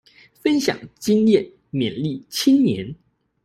[0.43, 2.95] 分享經驗勉勵青年